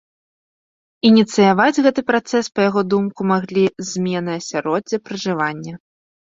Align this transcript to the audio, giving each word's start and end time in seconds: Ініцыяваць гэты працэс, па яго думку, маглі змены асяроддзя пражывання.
Ініцыяваць 1.09 1.81
гэты 1.89 2.01
працэс, 2.09 2.49
па 2.57 2.67
яго 2.69 2.81
думку, 2.95 3.21
маглі 3.35 3.63
змены 3.93 4.31
асяроддзя 4.41 4.97
пражывання. 5.07 5.73